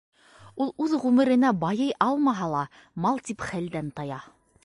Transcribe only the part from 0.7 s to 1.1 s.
үҙ